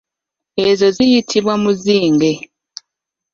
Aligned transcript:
Ezo 0.67 0.87
ziyitibwa 0.95 1.53
muzinge. 1.63 2.31